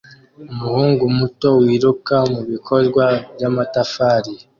Umuhungu 0.53 1.03
muto 1.17 1.49
wiruka 1.63 2.15
mubikorwa 2.33 3.05
byamatafari 3.33 4.33